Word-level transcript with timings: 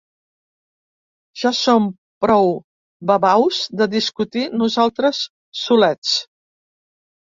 Ja 1.41 1.51
som 1.57 1.85
prou 2.27 2.49
babaus 3.13 3.63
de 3.79 3.91
discutir 3.95 4.45
nosaltres 4.67 5.25
solets. 5.65 6.21